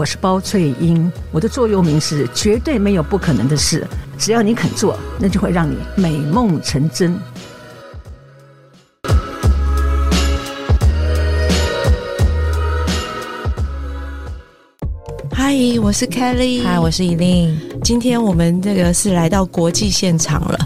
[0.00, 3.86] 我是包翠英，我的座右铭是绝对没有不可能的事，
[4.16, 7.14] 只要你肯做，那就会让你美梦成真。
[15.30, 17.54] 嗨，我是 Kelly，嗨，我是依琳。
[17.84, 20.58] 今天我们这个是来到国际现场了，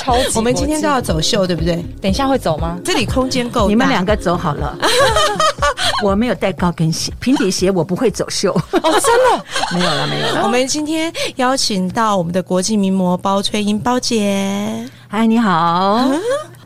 [0.00, 1.84] 超级我们今天都要走秀，对不对？
[2.00, 2.78] 等一下会走吗？
[2.84, 4.78] 这里空间够，你们两个走好了，
[6.04, 8.52] 我没有带高跟鞋，平底鞋我不会走秀。
[8.52, 10.42] 哦，真的 没有了，没有了。
[10.42, 16.10] 我们今天邀请到我们的国际名模包翠英包姐，嗨，你好。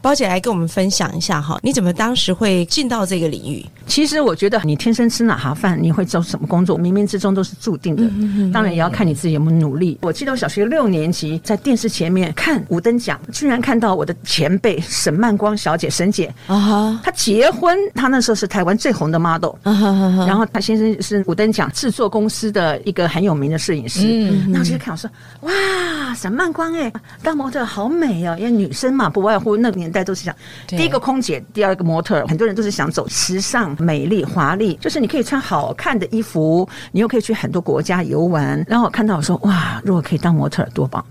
[0.03, 3.65] 包姐来跟我们分享一下哈，你怎么当时会进到这个领域？
[3.91, 8.05] 其实我觉得你天生吃哪行饭，你会做什么工作，冥冥之中都是注定的。
[8.53, 9.99] 当然也要看你自己有没有努力。
[10.03, 16.33] 我记得我小学六年级在电视前面看五等奖，居然看到我的前辈沈曼光小姐沈姐。
[16.47, 24.03] 啊哈，她结婚，她那时候是台湾最红的 model，然后她先生是五等奖制作公司的一个很有名的摄影师。
[24.07, 25.53] 嗯那我就看我说，哇，
[26.15, 26.93] 沈曼光哎，
[27.25, 30.35] 当模特好美哦，因为女生嘛，不外乎那个年代都是想
[30.69, 30.79] 对。
[30.79, 38.65] 第一个空姐，第二个模特，很多人都是想走时尚、美丽、华丽，就是你可以穿好看的衣服，你又可以去很多国家游玩。
[38.69, 41.05] 然后我看到我说，哇，如果可以当模特多棒！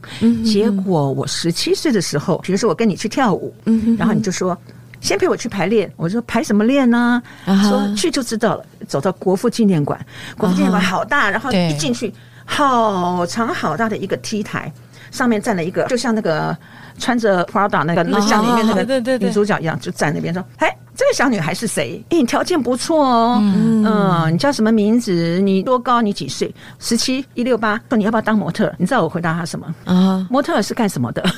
[0.45, 3.53] 结果我十七岁的时候，比如说我跟你去跳舞，
[3.97, 4.57] 然后你就说。
[5.01, 7.23] 先陪我去排练，我说排什么练呢？
[7.45, 8.65] 说去就知道了。
[8.85, 9.97] 走到国父纪念馆，
[10.37, 14.69] 国父纪念馆好大，然后一进去，好长好大的一个 T 台，
[15.09, 16.53] 上面站了一个，就像那个
[16.99, 22.03] 穿着 Prada 那个那个像里面那个女主角一样，就站那边说：“哎，这个小女孩是谁？
[22.09, 25.39] 哎，你条件不错哦，嗯，你叫什么名字？
[25.39, 26.01] 你多高？
[26.01, 26.53] 你几岁？
[26.77, 27.79] 十七一六八。
[27.89, 28.71] 说你要不要当模特？
[28.77, 29.73] 你知道我回答她什么？
[29.85, 31.23] 啊，模特是干什么的？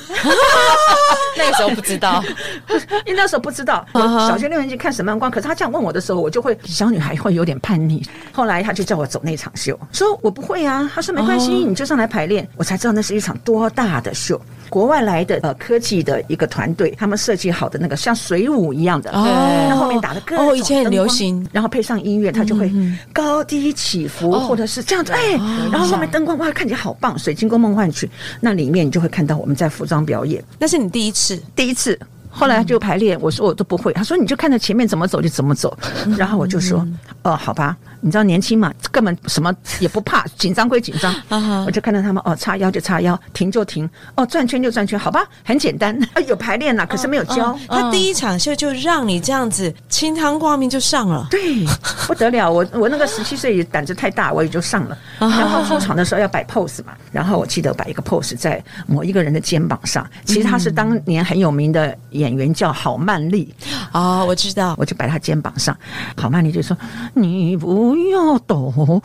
[1.38, 2.22] 那个时候不知道，
[3.06, 8.04] 因为那时候不知道，我小学六年级看沈曼光，可是他这样问我的时候，我就会小女孩会有点叛逆。
[8.32, 12.46] 后来他就叫我走那场秀，说我不会啊，他说没关系，你就上来排练。
[12.56, 14.40] 我才知道那是一场多大的秀，
[14.72, 19.22] 国外来的呃科技的一个团队，他们设计好的那个像水舞一样的，哦。
[19.68, 21.46] 那后面打的各种哦以前很流行。
[21.52, 22.72] 然后配上音乐，它就会
[23.12, 25.32] 高低起伏，或者是这样子，哎，
[25.70, 28.08] 然后后面灯光哇看起来好棒，水晶宫梦幻曲，
[28.40, 30.42] 那里面你就会看到我们在服装表演。
[30.58, 31.38] 那是你第一次？
[31.54, 31.98] 第一次。
[32.34, 35.76] 后来就排练，我说我都不会，他说你就看着前面怎么走就怎么走，
[36.16, 36.82] 然后我就说
[37.24, 41.14] 哦好吧，你知道年轻嘛，根本什么也不怕，紧张归紧张，
[41.64, 45.96] 我就看到他们哦叉腰就叉腰，停就停，哦转圈就转圈，好吧，很简单，
[46.26, 51.64] 有排练了，可是没有教，他第一场秀就让你这样子清汤挂面就上了， 对，
[52.06, 52.50] 不得了！
[52.50, 54.98] 我我那个十七岁也胆子太大，我也就上了。
[55.18, 63.54] 然后出场的时候要摆 pose 嘛，然后我记得摆一个 pose 在某一个人的肩膀上，其实他是当年很有名的演员，叫郝曼丽。
[63.92, 65.76] 哦，我知道，我就摆他肩膀上，
[66.16, 66.76] 郝曼丽就说
[67.14, 68.72] ：“你不要抖。”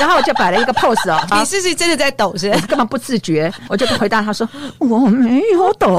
[0.00, 2.66] 然后我就摆了一个 pose 哦， 你是不是真的在抖是不是？
[2.66, 5.98] 根本不自觉，我就回答他说：“我没有抖。”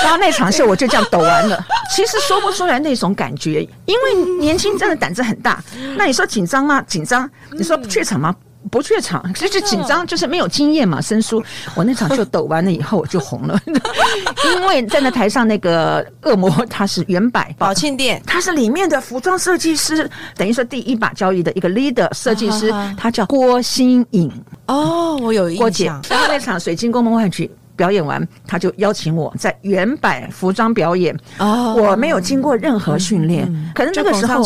[0.00, 1.62] 然后那场秀我就这样抖完了，
[1.94, 5.62] 其实说不出来那种感觉，因为年轻真的胆子很大。
[5.96, 6.80] 那你说紧张吗？
[6.86, 7.28] 紧张。
[7.52, 8.34] 你说怯场吗？
[8.70, 11.42] 不怯场，就是紧张，就是没有经验嘛，生疏。
[11.74, 18.22] 我那场就抖完了以后，我就红了， 因为站在台上那个恶魔他是原版宝庆店。
[18.26, 24.30] 他是里面的服装设计师，等于说第一把交椅的一个 leader 设计师啊哈哈，他叫郭新颖。
[24.66, 31.16] 哦，我有郭姐印象，，然后那场水晶宫梦幻曲表演完，他就邀请我在原版服装表演。
[31.38, 31.74] 哦。
[31.78, 34.44] 我没有经过任何训练，可能那个时候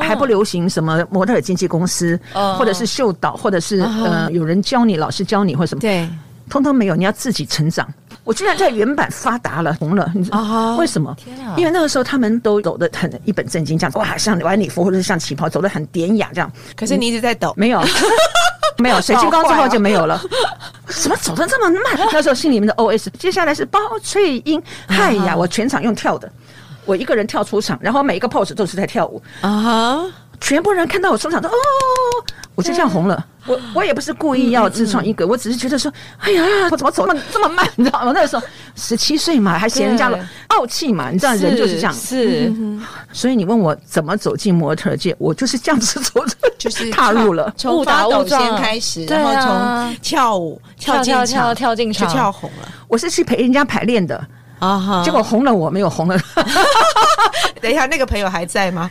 [0.00, 2.56] 还不流行什么模特经纪公司，哦。
[2.56, 6.08] 或者是秀导，或者是呃有人教你，老师教你或什么，对，
[6.48, 7.86] 通通没有，你要自己成长。
[8.22, 10.38] 我居然在原版发达了，红了，你知道？
[10.38, 11.10] 啊为什么？
[11.44, 11.56] 啊。
[11.56, 16.50] 因为那个时候他们都走的很一本正经，这样哇，像晚礼服或者是像旗袍，走的很典雅，这样。
[16.76, 17.82] 可是你一直在抖，没有。
[18.80, 20.20] 没有 水晶宫之后就没有了，
[20.86, 21.98] 怎 么走的这么慢？
[22.12, 26.30] 那时候心里面的 OS，接下来是包翠英，嗨呀，我全场用跳的，
[26.84, 30.04] 我一个人跳出场，然后每一个 pose 都是在跳舞，啊哈，
[30.40, 31.52] 全部人看到我出场都哦，
[32.54, 33.26] 我就这样红了。
[33.46, 37.66] 我我也不是故意要自创一个，我只是觉得说，哎呀，我怎么走那么这么慢？
[37.74, 38.12] 你知道吗？
[38.14, 38.42] 那个时候
[38.76, 41.92] 十七岁嘛，还嫌人家对傲气嘛，你知道人就是这样。
[41.92, 42.52] 是
[43.12, 46.22] 所以你问我怎么走进模特界，我就是这样子走，
[46.58, 47.52] 就是踏入了。
[47.56, 54.22] 从误打误撞先开始，对然后啊从跳舞跳进跳跳场跳进去跳红了我是去陪人家排练的，
[54.58, 56.18] 啊哈结果红了我没有红了。
[57.62, 58.90] 等一下，那个朋友还在吗？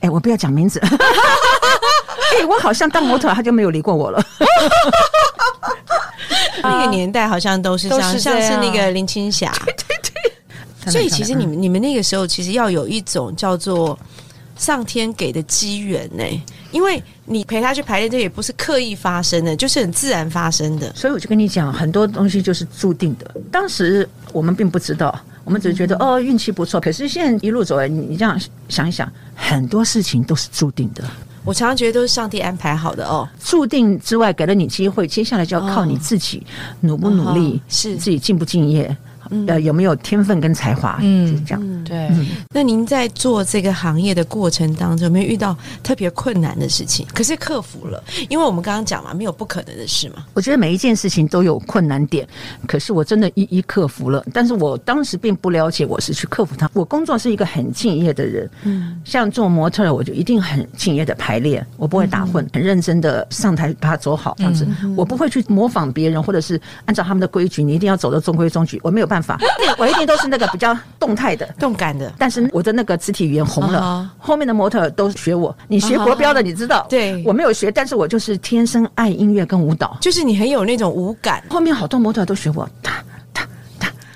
[0.00, 0.78] 哎，我不要讲名字。
[0.88, 4.22] 哎，我好像当模特他就没有理过我了。
[6.62, 9.52] 那个年代好像都是这样，都是像是那个林青霞。
[9.64, 9.96] 对对
[10.84, 13.98] 对所以其实你们你们那个时候其实要有一种叫做
[14.56, 16.24] 上天给的机缘呢，
[16.70, 20.92] 因为你陪他去排练，这也不是刻意发生的，就是很自然发生的。
[20.94, 23.28] 所以我就跟你讲，很多东西就是注定的。
[23.50, 26.80] 当时我们并不知道，我们只是觉得、哦运气不错。
[26.80, 28.38] 可是现在一路走来，你你这样
[28.68, 31.04] 想一想，很多事情都是注定的。
[31.44, 33.28] 我常常觉得都是上帝安排好的哦。
[33.38, 36.44] 注定之外，给了你机会，接下来就要靠你自己
[36.80, 38.94] 努不努力，哦是自己敬不敬业，
[39.46, 41.84] 呃，有没有天分跟才华，嗯就是这样。
[41.84, 42.10] 对，
[42.52, 47.06] 那您在做这个行业的过程当中，有没有遇到特别困难的事情？
[47.14, 50.24] 可是克服了，因为我们刚刚讲嘛，没有不可能的事嘛。
[50.34, 52.26] 我觉得每一件事情都有困难点，
[52.66, 54.24] 可是我真的一一克服了。
[54.32, 56.68] 但是我当时并不了解我是去克服它。
[56.72, 64.66] 我工作是一个很敬业的人，嗯，像做模特，我就一定很敬业的排练，我不会打混，很认真的上台把它走好这样子。
[64.96, 69.15] 我不会去模仿别人，或者是按照他们的规矩，你一定要走的中规中矩，我没有办法，
[69.78, 71.46] 我一定都是那个比较动态的。
[71.58, 75.54] 动感的，但是我的那个肢体语言红了啊后面的模特都学我。
[75.68, 76.86] 你学国标的，你知道？
[76.88, 79.96] 对我没有学，但是我就是天生爱音乐跟舞蹈。
[80.00, 81.42] 就是你很有那种舞感。
[81.48, 82.68] 后面好多模特都学我。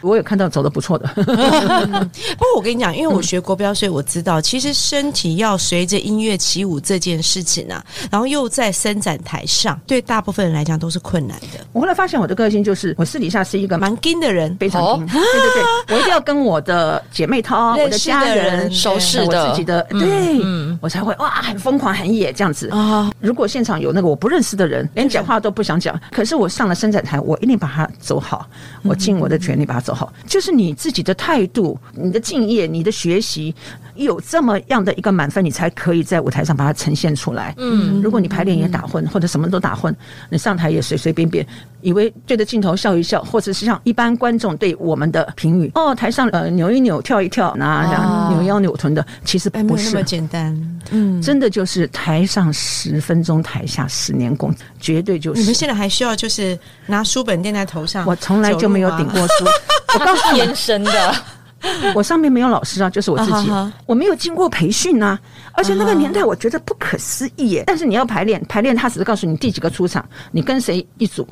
[0.00, 11.64] 我有看到走的不错的， 不过我跟你讲，因为我学国标，所以我知道，其实身体要随着音乐起舞这件事情啊，然后又在伸展台上，对大部分人来讲都是困难的。
[11.72, 14.96] 我后来发现我的个性就是，我私底下是一个蛮蛮硬的人，非常哦。
[14.98, 15.62] 硬，对对对，
[15.96, 22.68] 我一定要跟我的姐妹淘、我的家人人、熟识我自己的，嗯对嗯，我才会哇，很疯狂、很野这样子。
[22.70, 23.10] 啊。
[23.20, 28.46] 如果现场有那个我不认识的人，连讲话都不想讲，可是我上了伸展台，我一定把它走好，
[28.84, 29.89] 我尽我的全力把它走
[30.26, 33.54] 就是你自己的态度、你的敬业、你的学习，
[34.04, 37.54] 有这么样的一个满分，你才可以在舞台上把它呈现出来。
[37.56, 39.94] 嗯，如果你排练也打混，或者什么都打混，
[40.28, 41.46] 你上台也随随便便，
[41.80, 50.02] 以为对着镜头笑一笑，或者是像一般观众对我们的评语，哦，台上呃扭一扭、跳一跳，那这样扭腰扭臀的，其实不是那么。
[50.10, 50.80] 简单。
[50.90, 55.40] 嗯，真的就是台上十分钟，台下十年功，绝对就是。
[55.40, 58.04] 你们现在还需要就是拿书本垫在头上？
[58.06, 59.44] 我从来就没有顶过书，
[59.94, 61.14] 我告诉你，天生的，
[61.94, 63.50] 我上面没有老师啊，就是我自己
[63.86, 65.18] 我没有经过培训啊，
[65.52, 67.64] 而且那个年代我觉得不可思议耶。
[67.66, 71.26] 但是你要排练，排练他只是告诉你第几个出场，你跟谁一组，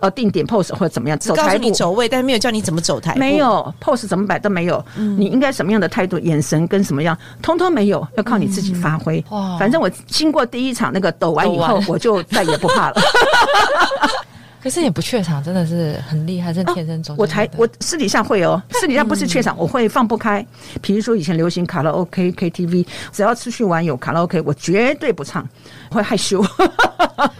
[0.00, 1.64] 呃，定点 pose 或者怎么样，走台步。
[1.64, 3.18] 你走位，但是没有叫你怎么走台步。
[3.18, 9.22] 没有 pose 怎么摆都没有，你应该什么样的态度、眼神跟什么样，通通没有，要靠你自己发挥。
[9.30, 13.00] 哇反正我经过第一场那个抖完以，后我就再也不怕了。
[14.64, 17.14] 可是你不怯场，真的是很厉害，真的天生走。
[17.18, 20.44] 我才我私底下会哦，私底下不是怯场，我会放不开。
[20.80, 25.46] 比如说以前流行卡拉 OK、KTV，只要出去玩有卡拉 OK，我绝对不唱，
[25.90, 26.42] 会害羞。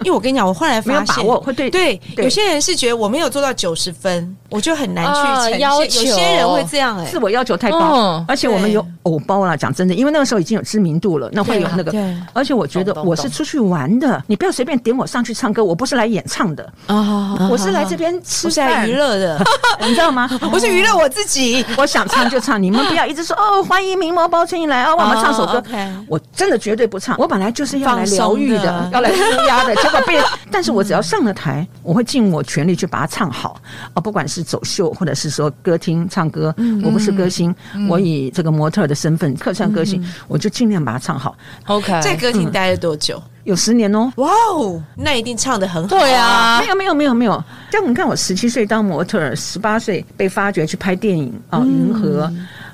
[0.04, 5.54] 因为我跟你讲，我后来没有发现，把握会对对，对有些人是觉得我没有做到九十分，我就很难去呈现。
[5.54, 7.78] 啊要有些人会这样哎、自我要求太高
[8.18, 9.56] 嗯，而且我们有偶包啦。
[9.56, 12.16] 讲真的，因为那个时候已经有知名度了，那会有那个对对。
[12.34, 17.13] 而且我觉得我是出去玩的，你不要随便点我上去唱歌，我不是来演唱的，啊
[17.50, 18.88] 我是来这边吃饭。
[18.88, 19.44] 娱，乐的，
[19.80, 20.28] 你知道吗？
[20.52, 21.64] 我是娱乐我自己。
[21.76, 25.62] 我想唱就唱，你们不要一直说哦，欢迎名模包春一来哦，我们唱首歌。
[26.08, 33.60] 我真的绝对不唱，我本来就是要来疗愈的的， 要来舒压的，结果被，但是我只要上了台，我会尽我全力去把它唱好。
[33.94, 37.54] 啊，不管是走秀或者是说歌厅唱歌，我不是歌星，
[37.88, 43.22] 我以这个模特的身份客串歌星，我就尽量把它唱好，OK，在歌厅待了多久？
[43.44, 44.12] 有十年哦。
[44.16, 45.88] 哇哦，那一定唱的很好。
[45.88, 52.26] 对啊没，有没有没有没有，这样你看我十七岁当模特儿，十八岁被发掘去拍电影啊，银河》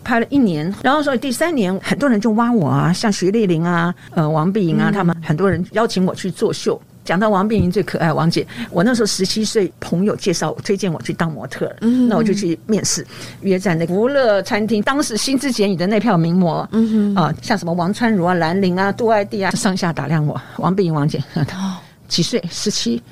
[0.03, 6.81] 拍了一年，然后所以第三年很多人就挖我啊，像徐丽玲啊、呃王碧莹啊，他们很多人邀请我去作秀。
[7.11, 11.77] 讲到王碧莹最可爱，王姐，我那时候十七岁，朋友介绍推荐我去当模特儿，
[12.09, 13.05] 那我就去面试，
[13.41, 21.21] 约在那个福乐餐厅，当时新之简语的那票名模，嗯啊，像什么王川如啊、兰陵啊、杜爱弟啊，上下打量我，王碧莹王姐。
[22.07, 22.41] 几岁？
[22.49, 23.03] 十七，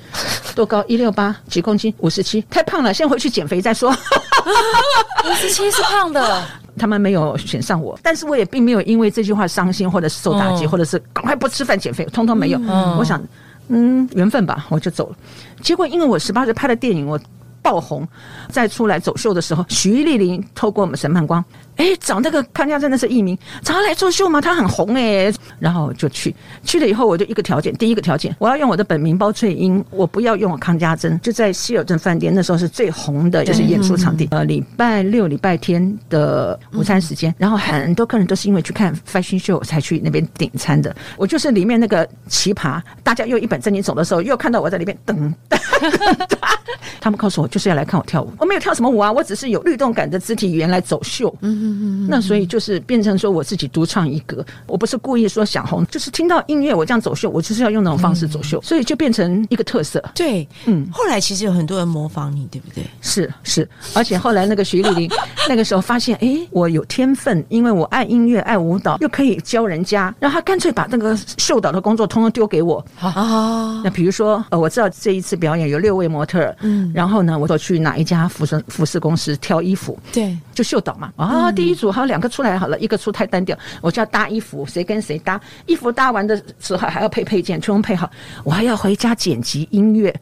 [0.55, 0.81] 多高？
[0.87, 1.93] 一六八，几公斤？
[1.97, 3.91] 五十七，太胖了，先回去减肥再说。
[3.91, 6.41] 五十七是胖的，
[6.77, 12.59] 他们没有选上我，但是我也并没有因为这句话伤心，或者是受打击，嗯或者是赶快不吃饭减肥，通通没有。
[12.59, 13.21] 嗯我想
[13.69, 15.15] 嗯，缘分吧，我就走了。
[15.61, 17.19] 结果因为我十八岁拍的电影，我
[17.61, 18.07] 爆红，
[18.49, 21.43] 再出来走秀的时候，徐丽玲透过我们审判官。
[21.77, 24.41] 哎，找那个康家真的是艺名，找他来做秀吗？
[24.41, 26.35] 他很红哎，然后就去
[26.65, 31.17] 去了以后，我就一个条件，第一个条件，我要用我的本名包翠英，我不要用康家珍。
[31.21, 34.27] 就在希尔顿饭店，那时候是最红的，就是演出场地。
[34.31, 40.93] 呃，礼拜六、礼拜天的午餐时间，然后很多客人都是因为去看 fashion show 才去那边点餐的。
[41.15, 45.33] 我就是里面那个奇葩，大家又一本正经走的时候，又看到我在里面等。
[47.01, 51.33] 他们告诉我就是要来看我跳舞，我没有跳什么舞啊，我只是有律动感的肢体语言来走秀。
[51.41, 52.07] 嗯嗯嗯。
[52.09, 60.03] 那所以就是变成说我自己独唱一格，我不是故意说想红，就是听到音乐我这样走秀，我就是要用那种方式走秀，所以就变成一个特色。
[60.13, 62.83] 对，嗯，后来其实有很多人模仿你，对不对？
[63.01, 65.09] 是是，而且后来那个徐丽玲
[65.47, 73.81] 那个时候发现，哎，我有天分，因为我爱音乐爱舞蹈，又可以教人家，然后他干脆把那个秀导的工作通通丢给我啊。
[73.83, 81.51] 那比如说，呃，我知道这一次表演有六位模特，嗯，然后呢，我都去哪一家服饰服饰公司挑衣服，对，就秀导嘛啊。
[81.51, 85.39] 第一组还有两个出来好了，一个出太单调，我就要搭衣服，谁跟谁搭？
[85.65, 88.09] 衣服搭完的时候还要配配件，全部配好，
[88.43, 90.13] 我还要回家剪辑音乐。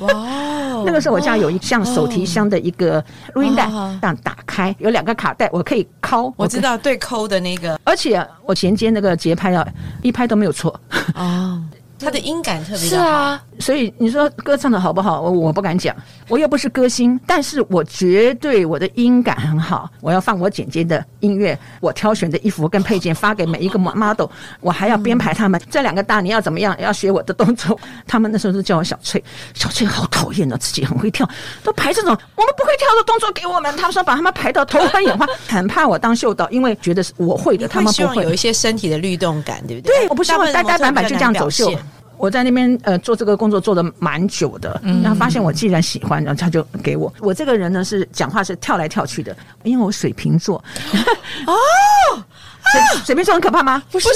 [0.00, 0.12] 哇！
[0.84, 3.66] 那个时候我家有一像手提箱的一个录音带，
[4.00, 6.32] 这样打开有两个卡带，我可以抠。
[6.36, 9.66] 我知道对抠的那个，而且我衔接那个节拍啊，
[10.02, 10.78] 一拍都没有错。
[11.14, 11.62] 哦。
[11.98, 15.20] 他的音感特别好是啊，所以你说歌唱的好不好？
[15.20, 15.94] 我我不敢讲，
[16.28, 19.90] 我又不是歌星，但是我绝对我的音感很好。
[20.00, 24.26] 我要放我姐姐的音乐，我挑选的衣服跟配件发给每一个 model，
[24.60, 27.78] 我还要编排他们这两个大你要怎么样，要学我的动作。
[28.06, 29.22] 他们那时候都叫我小翠，
[29.54, 31.28] 小翠好讨厌的，自己很会跳，
[31.62, 33.76] 都排这种我们不会跳的动作给我们。
[33.76, 38.22] 他们说把他们排到头昏眼花，很怕我当秀导，因为觉得是我会的，他们不会。
[38.22, 39.94] 有一些身体的律动感，对不对？
[39.98, 41.70] 对，我不希望呆呆板板就这样走秀。
[42.16, 47.12] 我在那边呃做这个工作做的蛮久的，然后发现我既然喜欢，然后他就给我。
[47.20, 50.56] 我这个人呢是讲话是跳来跳去的，因为我水瓶座。
[51.46, 51.54] 哦，
[52.72, 53.82] 水水瓶座很可怕吗？
[53.90, 54.08] 不是，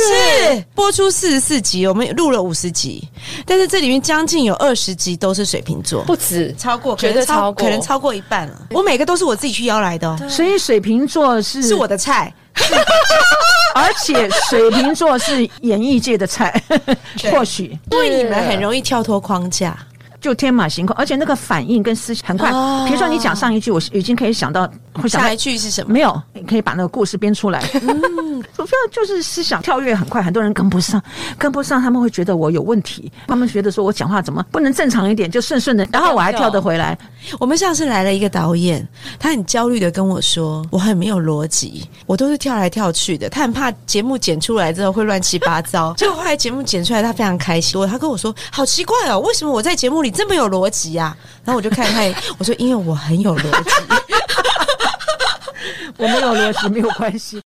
[0.75, 3.07] 播出四十四集，我们录了五十集，
[3.47, 8.67] 但是这里面将近有二十集都是水瓶座，不止超过，绝对超过，可能超过一半了。
[8.71, 12.33] 我每个都是我自己去邀来的，哦所以水瓶座是是我的菜。
[13.73, 16.61] 而且水瓶座是演艺界的菜，
[17.31, 19.77] 或许因为你们很容易跳脱框架。
[20.21, 22.51] 就天马行空，而且那个反应跟思想很快。
[22.87, 25.91] 比如说你讲上一句，我已经可以想到会想下一句是什么？
[25.91, 27.61] 没有，你可以把那个故事编出来。
[27.81, 31.01] 嗯， 主要就是思想跳跃很快，很多人跟不上，
[31.39, 36.99] 跟不上他们会觉得我有问题，他们觉得说我讲话怎么不能正常一点，就顺顺的，然后我还跳得回来。
[37.39, 38.87] 我们上次来了一个导演，
[39.19, 45.95] 他很焦虑的跟我说，我很没有逻辑，我都是跳来跳去的，他很怕节目剪出来之后会乱七八糟。
[45.99, 47.71] 结果后来节目剪出来，他非常开心。
[47.87, 50.11] 他跟我说，好奇怪哦，为什么我在节目里？
[50.11, 51.17] 这么有逻辑呀！
[51.45, 52.01] 然后我就看他，
[52.37, 53.71] 我说因为我很有逻辑，
[55.99, 57.41] 我没有逻辑没有关系。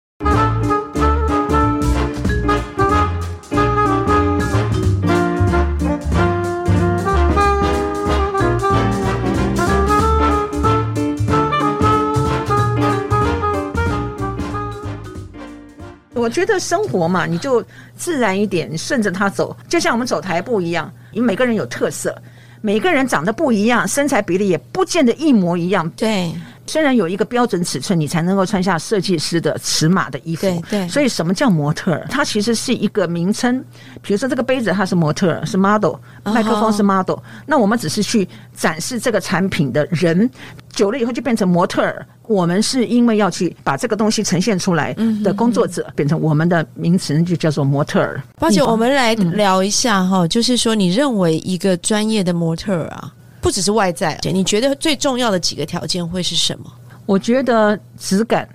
[16.14, 17.64] 我觉得生活嘛，你就
[17.97, 22.16] 自然一点，顺着它走，就像我们走台步一样，你每个人有特色。
[22.61, 25.90] 每个人长得不一样，身材比例也不见得一模一样。
[25.97, 26.33] 对，
[26.66, 30.42] 虽然有一个标准尺寸，你才能够穿下设计师的尺码的衣服。
[30.42, 30.88] 对对。
[30.88, 32.07] 所以什么叫模特儿？
[32.09, 33.62] 它其实是一个名称。
[34.00, 35.92] 比如说这个杯子，它是模特儿，是 model；
[36.25, 37.19] 麦克风是 model。
[37.47, 40.31] 那我们只是去展示这个产品的人，
[40.73, 42.07] 久了以后就变成模特儿。
[42.28, 48.23] 我们是因为要去把这个东西呈现出来的工作者，变成我们的名词就叫做模特儿。
[48.38, 56.72] 而且我们来聊一下哈，就是说你认为一个专业的模特儿啊，不只是外在，你觉得最重要的几个条件会是什么？
[57.04, 58.49] 我觉得质感，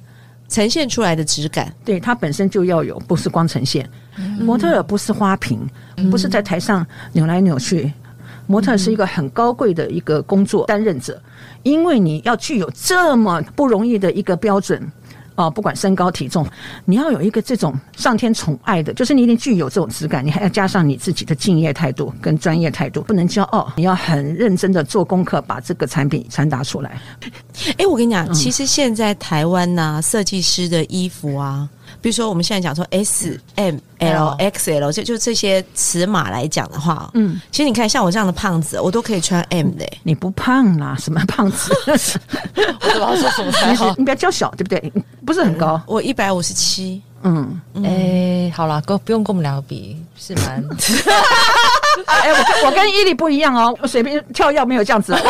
[0.48, 3.88] 呈现出来的质感，对它本身就要有，不是光呈现。
[4.40, 5.60] 模特儿不是花瓶，
[6.10, 7.92] 不是在台上扭来扭去。
[8.48, 11.22] 模特是一个很高贵的一个工作，担任者，
[11.64, 14.90] 因为你要具有这么不容易的一个标准
[15.38, 16.46] 啊，不管身高体重，
[16.84, 27.00] 你要有一个这种上天宠爱的，就是你一定具有这种质感，你还要加上你自己的敬业态度跟专业态度，不能骄傲，你要很认真的做功课，把这个产品传达出来。
[27.78, 31.70] 哎，我跟你讲，其实现在台湾呐，设计师的衣服啊。
[32.02, 39.86] 比如说，我们现在讲说 S、M、L、X、L，就就这些尺码来讲的话，嗯，其实你看，像我这样的胖子，我都可以穿 M 的。
[40.04, 41.72] 你不胖啦，什么胖子？
[41.86, 41.92] 我
[42.66, 43.94] 都不知道说什么才好。
[43.98, 44.94] 你不要娇小，对不对？
[45.26, 47.02] 不是很高，我一百五十七。
[47.24, 50.64] 嗯，哎，好了，哥不用跟我们两个比，是蛮。
[52.06, 55.16] 哎，我跟我跟伊利不一样哦，我随便跳跃没有这样子。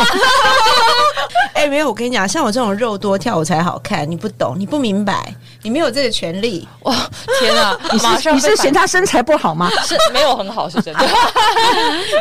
[1.54, 6.68] 哎，没有，我跟你讲，像我这种肉多跳舞才好看，你不懂，你不明白，你没有这个权利。
[6.82, 6.94] 哇，
[7.40, 7.76] 天啊！
[7.92, 9.68] 你是你是嫌他身材不好吗？
[9.84, 11.04] 是没有很好，是真的。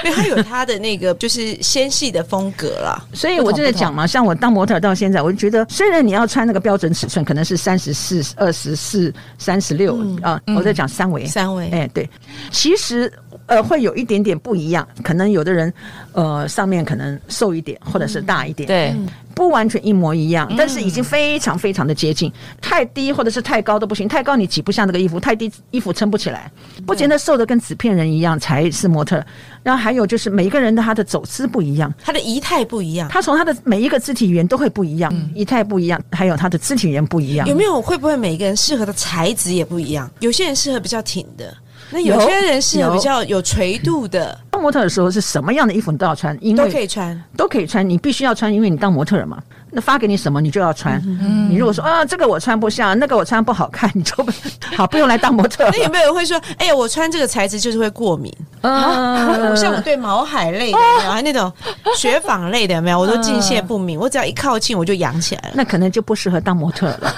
[0.03, 2.99] 因为他有他的那个就是纤细的风格啦。
[3.13, 11.69] 所以我就在讲嘛，像我当模特到现在，我就觉得，虽然你要穿那个标准尺寸，可能是三十四、二十四、三十六啊，我在讲三围，三围。
[11.71, 12.09] 哎，对，
[12.57, 13.11] 其实
[13.45, 15.71] 呃会有一点点不一样，可能有的人
[16.13, 18.95] 呃上面可能瘦一点，或者是大一点，对。
[19.35, 22.33] 不完全一模一样，但是已经非常非常的接近。
[22.59, 26.51] 太低或者是太高都不行，太高你挤不下那个衣服，太低衣服撑不起来。
[26.87, 29.23] 不见得瘦的跟纸片人一样才是模特。
[29.61, 37.47] 然后还有就是每一个人的他的走姿不一样，他的仪态不一样，他从他的每一个肢体语言都会不一样，仪态不一样，还有他的肢体语言不一样。
[37.47, 40.09] 有没有会不会每一个人适合的材质也不一样？
[40.19, 41.55] 有些人适合比较挺的。
[41.89, 44.37] 那有些人是比较有垂度的。
[44.51, 47.87] 当模特的时候是什么样的衣服你都要穿，因为都可以穿，都可以穿。
[47.87, 49.37] 你必须要穿，因为你当模特了嘛。
[49.69, 51.01] 那发给你什么你就要穿。
[51.49, 54.15] 你如果说啊这个我穿不下，那个我穿不好看，你就
[54.75, 55.69] 好不用来当模特。
[55.71, 58.33] 那有没有人会说，哎呀，我穿这个材质就是会过敏？
[58.61, 60.77] 啊，像我对毛海类的，
[61.11, 61.51] 还那种
[61.95, 62.99] 雪纺类的，有没有？
[62.99, 65.53] 我都敬谢不敏，我只要一靠近我就痒起来了。
[65.53, 67.13] 那可能就不适合当模特了。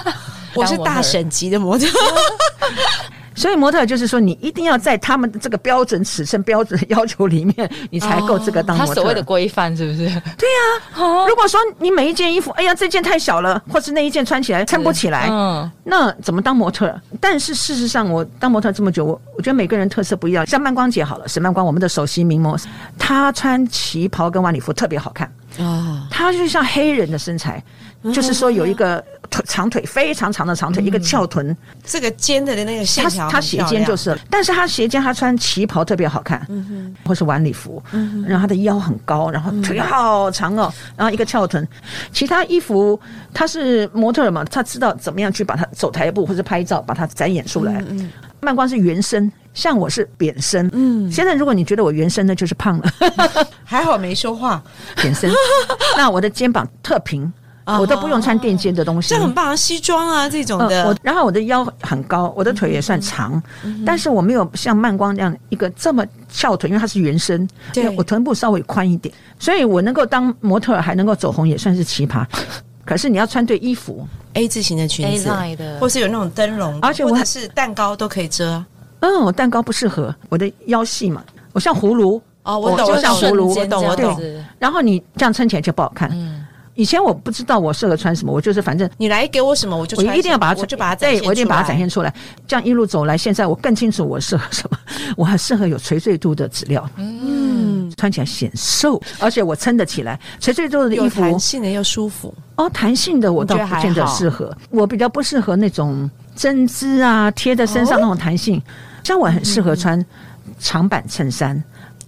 [0.54, 1.86] 我是大省级的模特。
[3.40, 8.90] 所以模特就是说，你一定要在他们的这个标准尺寸、标准要求里面，你才够这个当模特。
[8.90, 10.04] 他所谓的规范是不是？
[10.36, 11.26] 对呀。
[11.26, 16.94] 如果说你每一件衣服，哎呀，这件太小了，或是那一件穿起来撑不起来，嗯，那怎么当模特？
[17.18, 20.46] 但是事实上，我当模特这么久，我我觉得每个人特色不一样。
[20.46, 22.54] 像曼光姐好了，沈曼光，我们的首席名模，
[22.98, 25.26] 她穿旗袍跟晚礼服特别好看
[25.58, 25.89] 啊，
[26.20, 27.62] 她就像黑人的身材。
[28.14, 41.68] 就是说有一个腿长腿非常长的长腿，一个翘臀，这个肩的的那个线条，他斜肩就是，但是他斜肩他穿旗袍特别好看，嗯哼，或是晚礼服，嗯哼，然后他的腰很高，然后腿好长哦，然后一个翘臀，
[42.10, 42.98] 其他衣服
[43.34, 47.84] 他是模特嘛，他知道怎么样去把它走台步或者拍照把它展演出来。
[47.90, 48.10] 嗯，
[48.40, 52.90] 曼光是原身，像我是扁身，嗯，现在如果你觉得我原身，呢就是胖了，
[53.70, 54.60] 还好没说话，
[54.96, 55.30] 扁身，
[55.96, 57.32] 那我的肩膀特平。
[57.78, 60.88] 我都不用穿垫肩的东西，这很棒，西装啊这种的。
[60.88, 63.40] 我然后我的腰很高，我的腿也算长，
[63.86, 72.24] 但是我没有像曼光那样一个这么翘腿，因为它是原身，对我臀部稍微宽一点，所以我能够当模特还能够走红，也算是奇葩。
[72.84, 78.64] 可是你要穿对衣服，A 字型的裙子，A 的，或是有那种灯笼，而且或者是蛋糕都可以遮。
[78.98, 82.20] 嗯，我蛋糕不适合，我的腰细嘛，我像葫芦
[82.54, 84.20] 哦，我懂，像葫芦，我懂，我懂。
[84.58, 86.10] 然后你这样撑起来就不好看。
[86.12, 86.44] 嗯。
[86.76, 92.14] 以前我不知道我适合穿什么，我就是反正你来给我什么，我就我一定要把它，我就把它展现我一定把它展现出来。
[92.46, 94.78] 这样一路走来，现在我更清楚我适合什么。
[95.16, 100.18] 我还适合有垂坠度的质料，嗯，穿起来显瘦，而且我撑得起来。
[100.38, 102.32] 垂坠度的衣服，弹性的又舒服。
[102.54, 108.62] 哦，弹性的我倒不见得适合，我比较不适合那种针织啊贴在身上那种弹性。
[109.02, 110.02] 像我很适合穿
[110.58, 111.62] 长版衬衫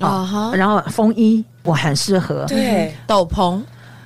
[0.07, 3.61] 啊，然后风衣我很适合，对，斗篷。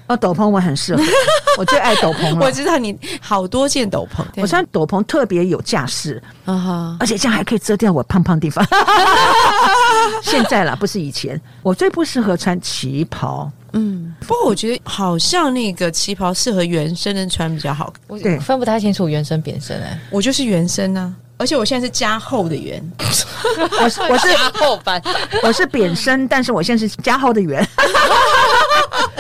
[0.09, 1.03] 哦，斗篷我很适合，
[1.59, 2.47] 我最爱斗篷了。
[2.47, 8.65] 我知道你好多件斗篷，我穿斗篷特别有架势，啊而且这样还可以遮掉我胖胖地方。
[10.23, 11.41] 现在啦，不是以前。
[11.63, 17.93] 我最不适合穿旗袍，嗯，不过我觉得好像那个旗袍适合原身的穿比较好。
[18.07, 25.03] 我，分不太清楚原身扁身哎，我就是原身呢，而且我现在是加厚的圆，我是我是加厚版，
[25.43, 27.63] 我是扁身，但是我现在是加厚的圆。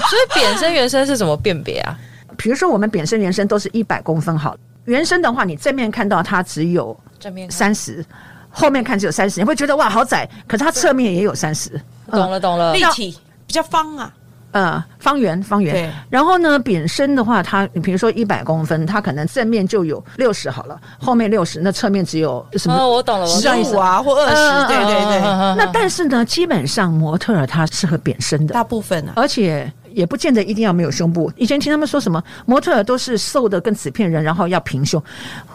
[0.08, 1.98] 所以扁身原身是怎么辨别啊？
[2.36, 8.04] 比如说我们扁身原身都是一百公分好，原身的话你正面看到它只有正面三十，
[8.50, 11.70] 后面看只有三十，你会觉得哇好窄，可是它侧面也有三十。
[12.10, 14.12] 懂了懂了，立体比较方啊。
[14.56, 15.92] 呃，方圆，方圆。
[16.08, 22.74] 然后呢，扁身的话，它你比如说一百公分，它可能正面就有六十好了，后面六十，那侧面只有什么？
[22.74, 25.20] 哦，我懂了，十五啊，或二十，对对对。
[25.56, 31.30] 那但是呢，基本上模特儿它适合扁身的，大部分啊，而且也不见得一定要没有胸部。
[31.36, 35.02] 以前听他们说什么模特儿都是瘦的跟纸片人，然后要平胸，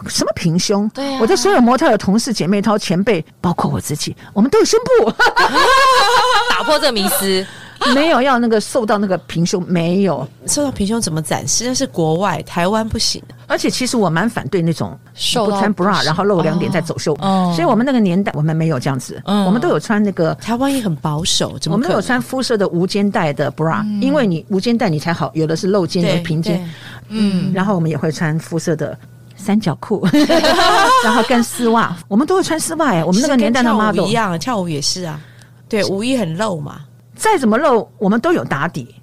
[0.06, 0.88] 什么平胸？
[0.90, 5.10] 对，我的所有模特儿同事、姐妹、涛前辈，包括我自己，我们都有胸部，
[6.48, 7.44] 打破这个迷思。
[7.94, 11.66] 没有要那个瘦到那个平胸，没有瘦到平胸怎么展示？
[11.66, 13.22] 那是国外，台湾不行。
[13.46, 17.14] 而且其实我蛮反对那种不穿 bra 然后露两点再走秀。
[17.54, 20.34] 所以我们那个年代我们没有这样子，我们都有穿那个。
[20.36, 26.66] 台湾也很保守，我们有穿肤色的无肩带的 bra，因为你无肩带你才好，有的是露肩有平肩。
[27.08, 28.96] 嗯，然后我们也会穿肤色的
[29.36, 30.06] 三角裤，
[31.04, 33.04] 然后跟丝袜，我们都会穿丝袜哎。
[33.04, 35.20] 我们那个年代的 model 一样，跳舞也是啊。
[35.68, 36.80] 对，舞衣很露嘛。
[37.14, 38.94] 再怎么露，我们都有打底。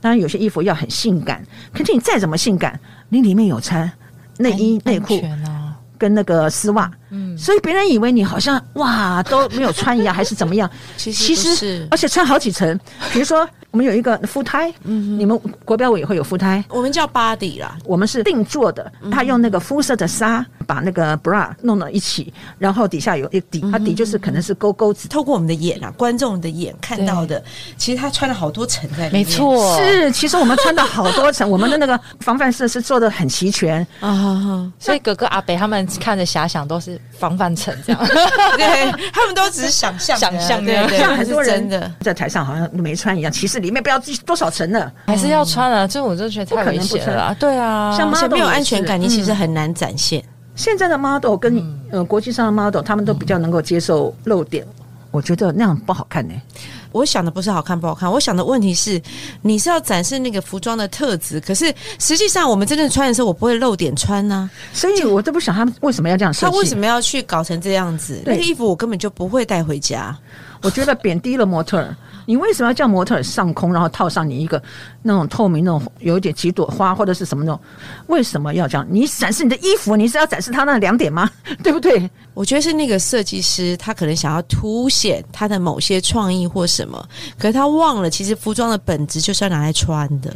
[0.00, 3.90] 当然，有些衣服要很性感，可是你再怎么性感，你里面有穿
[4.38, 5.22] 内衣、内裤
[5.98, 10.70] 跟那个丝袜，嗯，所以别人以为你好像哇都没有穿一样，还是怎么样？
[10.96, 12.78] 其实是，而且穿好几层，
[13.12, 13.48] 比如说。
[13.76, 27.44] 我们有一个腹胎，嗯，你们国标委也会有腹胎，我们叫 body 啦，我们是定做的，他用那个肤色的纱把那个 bra 弄到一起，然后底下有一底，它底就是可能是勾勾子，透过我们的眼啊，观众的眼看到的，
[27.76, 33.86] 其实他穿了好多层在里面，没错，是，其实我们穿了好多层， 我们的那个防范设施做的很齐全。
[34.00, 38.02] 啊，所以哥哥阿北他们看着遐想都是防范层这样，
[38.56, 41.92] 对他们都只是想象，想象对，像很多人的。
[42.00, 43.65] 在台上好像没穿一样，其实。
[43.66, 44.90] 里面不要多少层呢？
[45.06, 45.86] 还是要穿啊？
[45.88, 47.34] 这我就觉得太危险了。
[47.38, 50.22] 对啊，像 model 没有安全感，你其实很难展现。
[50.54, 54.64] 现在的 model 跟呃国际上的 model，他们都比较能够接受漏点。
[55.10, 56.34] 我觉得那样不好看呢。
[56.92, 59.00] 我想的不是好看不好看，我想的问题是，
[59.42, 64.48] 你是要展示那个服装的特质，可是实际上我们真正穿的时候，我不会露点穿呢。
[64.72, 66.52] 所以我都不想他们为什么要这样设计？
[66.52, 68.22] 他为什么要去搞成这样子？
[68.24, 70.16] 那个衣服我根本就不会带回家。
[70.62, 71.94] 我觉得贬低了模特儿。
[72.28, 74.60] 你为什么要叫模特儿上空，然后套上你一个
[75.02, 77.60] 那种透明、那种有一点几朵花或者是什么那种？
[78.08, 78.84] 为什么要这样？
[78.90, 81.30] 你展示你的衣服，你是要展示他那两点吗？
[81.62, 82.10] 对不对？
[82.34, 90.34] 我觉得是那个设计师，他可能想要凸显他的某些创意或什么，可是他忘了，其实服装的本质就是要拿来穿的，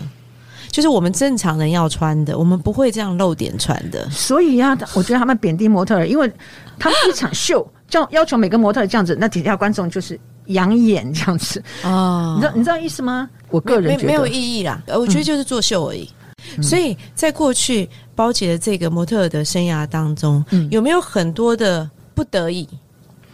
[0.71, 4.09] 就是我们正常人要穿的，我们不会这样露点穿的。
[4.11, 6.33] 所以呀，我觉得他们贬低模特儿，因为
[6.79, 10.19] 他们一场秀，叫要求每个模特这样子，那底下观众就是。
[10.47, 13.31] 养眼这样子啊，你知道你知道意思吗？
[13.51, 16.11] 我个人觉得没有意义啦，我觉得就是作秀而已。
[16.61, 22.69] 所以在过去包姐的这个模特的生涯当中，有没有很多的不得已？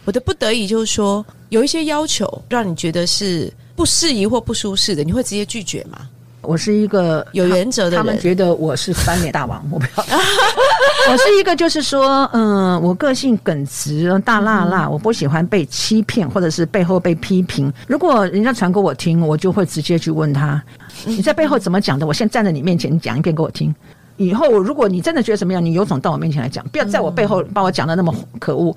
[0.05, 6.07] 我的不得已就是说，有一些要求让你觉得是不适宜或不舒适的，你会直接拒绝吗？
[6.47, 10.05] 我是一个有原则的人，他们觉得我是翻脸大王，我不要。
[11.11, 17.71] 我是一个，就是说，嗯，我个性耿直、大辣辣，我不喜欢被欺骗，或者是背后被批评。
[17.85, 20.63] 如果人家传给我听，我就会直接去问他，
[21.03, 22.07] 你在背后怎么讲的？
[22.07, 23.75] 我现在站在你面前，你讲一遍给我听。
[24.15, 28.73] 以后如果你真的觉得怎么样，你有种到我面前来讲，不要在我背后把我讲的那么可恶。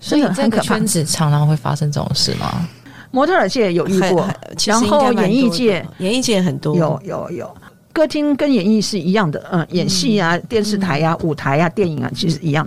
[0.00, 2.66] 所以，这个圈子常常会发生这种事吗？
[3.14, 4.28] 模特儿界有遇过，
[4.66, 7.56] 然后演艺界，演艺界很多，有有有，
[7.92, 12.66] 歌厅跟演艺是一样的，嗯，演戏啊，电视台呀，舞台呀，电影啊，其实一样，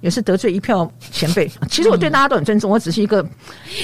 [0.00, 1.48] 也是得罪一票前辈。
[1.70, 3.24] 其实我对大家都很尊重，我只是一个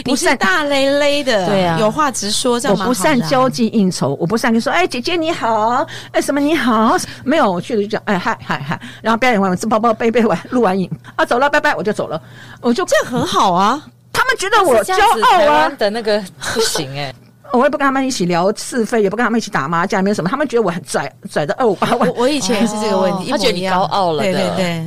[0.05, 12.21] 不善大咧咧的，对啊，有话直说，这样我不善交际应酬，我不善跟说，哎，姐姐你好，哎，什么你好，没有，我去了就讲，哎，嗨嗨嗨，然后表演完，吃包包背背完，录完影啊，走了，拜拜，我就走了，
[12.61, 13.81] 我就这样很好啊。
[14.13, 14.95] 他们觉得我骄
[15.25, 16.23] 傲啊的那个
[16.55, 17.15] 不行哎，
[17.53, 20.31] 我也不跟他们一起聊是非，也不跟他们一起打麻将，没有什么。
[20.31, 22.13] 他们觉得我很拽，拽的二五八万。
[22.17, 24.23] 我以前也是这个问题，他觉得你高傲了。
[24.23, 24.87] 对对对，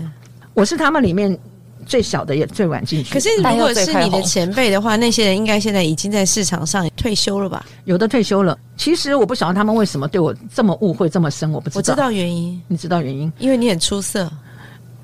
[0.53, 1.38] 我是他们里面
[1.85, 3.13] 最小的，也最晚进去。
[3.13, 7.65] 可是如果是你的前辈的话，那些人应该现在已经在市场上退休了吧？
[7.85, 8.57] 有的退休了。
[8.77, 11.79] 其实我不晓得他们为什么对我这么误会这么深，我不知道。
[11.79, 13.31] 我知道原因，你知道原因？
[13.38, 14.31] 因为你很出色。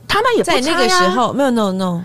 [0.07, 2.01] 他们也在那个时候没有 no no。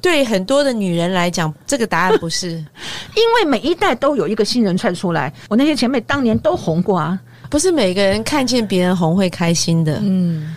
[0.00, 2.50] 对很多的女人来讲，这个答案不是，
[3.14, 5.32] 因为每一代都有一个新人窜出来。
[5.48, 9.98] 我那些前辈当年都红过啊，不是每个人看见别人红会开心的。
[10.02, 10.54] 嗯，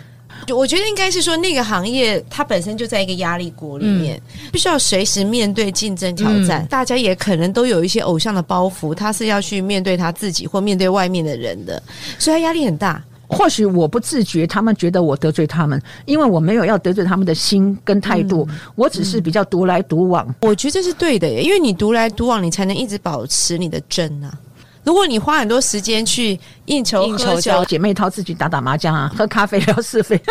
[0.48, 4.20] 我觉得应该是说，那个行业它本身就在一个压力锅里面，
[4.52, 6.66] 必须要随时面对竞争挑战。
[6.66, 11.82] 大家也可能都有一些偶像的包袱，他是要去面对他自己或面对外面的人的，
[12.18, 13.02] 所以他压力很大。
[13.26, 20.26] 或许我不自觉，他们觉得我得罪他们，因为我没有要得罪他们的心跟态度，我只是比较独来独往。
[20.42, 24.32] 我觉得这是对的，因为你独来独往，你才能一直保持你的真啊。
[24.82, 30.20] 如果你花很多时间去应酬、应酬酒，姐妹淘自己打打麻将啊，喝咖啡聊是非。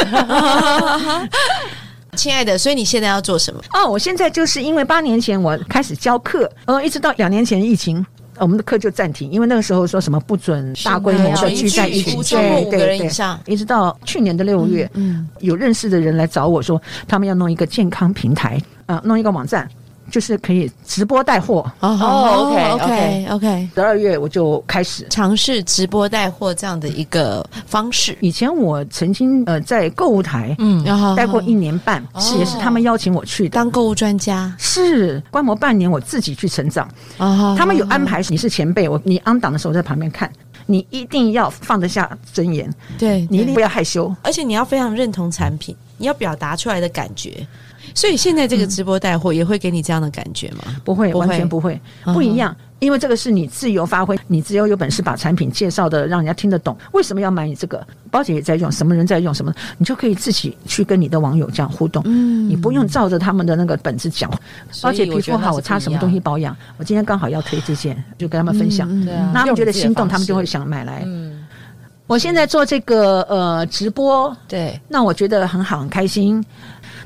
[2.16, 3.60] 亲爱的，所以你现在要做什么？
[3.74, 8.06] 哦，我现在就是因为八年前我开始教课，呃，一直到两年前疫情。
[8.39, 13.10] 我们的课就暂停，因为那个时候说什么不准大规模的聚在一起，对对对，
[13.46, 19.69] 一直到去年的六月，嗯，有认识的人来找我说，他们要弄一个健康平台，啊，弄一个网站。
[20.12, 21.70] 就是可以直播带货。
[21.80, 23.70] 哦，OK OK OK。
[23.76, 25.08] 十二月我就开始。
[25.10, 28.18] 尝试直播带货这样的一个方式。
[28.22, 30.84] 以前我曾经呃在购物台嗯。
[31.16, 32.04] 待过一年半，
[32.38, 34.54] 也是他们邀请我去当购物专家。
[34.58, 36.88] 是观摩半年，我自己去成长。
[37.18, 40.32] 哦，他们有安排，你是前辈，我你安档的时候在旁边看，
[40.66, 43.28] 你一定要放得下尊严，对。
[43.30, 47.46] 你一定不要害羞，而且你要非常认同产品，你要表达出来的感觉。
[47.93, 50.63] 所以现在这个直播带货也会给你这样的感觉吗？
[50.84, 52.56] 不会，不会完全不会，嗯不一样。
[52.80, 56.78] 因为这个是你自由发挥，你只有有本事把产品介绍的让人家听得懂。
[56.91, 57.86] 为什么要买你这个？
[58.12, 62.04] 包姐也在用，什么人在用什么，你就可以自己去跟你的网友这样互动。
[62.06, 64.30] 嗯，你不用照着他们的那个本子讲。
[64.82, 66.54] 包姐皮肤好，我擦什么东西保养？
[66.78, 68.89] 我今天刚好要推这件，就跟他们分享。
[69.32, 71.04] 那他们觉得心动，他们就会想买来。
[71.06, 71.41] 嗯，
[72.06, 76.43] 我现在做这个呃直播，对，那我觉得很好，很开心。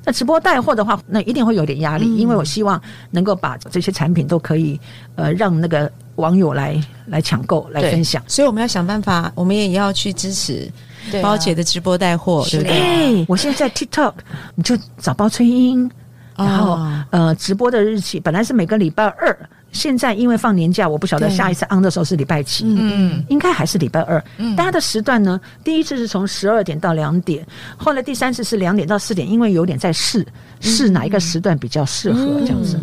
[0.07, 2.17] 那直播带货的话，那一定会有点压力，嗯。
[2.17, 4.79] 因为我希望能够把这些产品都可以
[5.15, 8.23] 呃让那个网友来来抢购来分享。
[8.25, 10.71] 所以我们要想办法，我们也要去支持
[11.11, 11.23] 对啊。
[11.23, 12.79] 包姐的直播带货，对不对？
[12.79, 14.13] 哎，我现在在 TikTok，
[14.55, 15.91] 你就找包春英，
[16.37, 17.03] 然后、哦。
[17.09, 19.37] 呃直播的日期本来是每个礼拜二，
[19.77, 22.65] 现在因为放年假，我不晓得下一次 on 的时候是礼拜几。
[22.65, 24.19] 嗯，应该还是礼拜二，
[24.55, 25.39] 大家的时段呢？
[25.63, 27.45] 第一次是从十二点到两点，
[27.77, 30.25] 后来第三次是两点到四点，因为有点在试
[30.59, 32.79] 试哪一个时段比较适合这样子。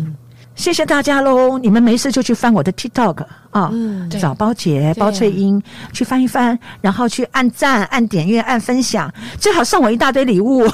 [0.55, 1.57] 谢谢大家喽！
[1.57, 10.65] 你们没事就去翻我的 TikTok 啊，嗯找包姐、包翠英去翻一翻，然后去按赞、按点阅、按分享，最好送我一大堆礼物，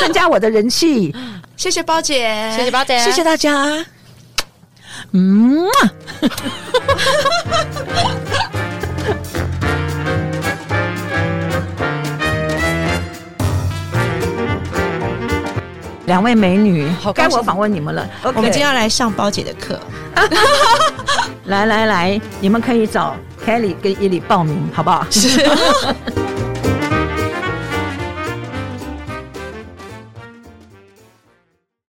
[0.00, 1.14] 增加我的人气。
[1.58, 3.84] 谢谢包姐，谢谢包姐，谢谢大家。
[5.10, 5.72] 嗯啊。
[16.06, 18.08] 两位美女好，该我访问你们了。
[18.22, 19.80] 我们今天要来上包姐的课，
[21.46, 25.04] 来来来，你们可以找 Kelly 跟伊里报名，好不好？
[25.10, 25.44] 是。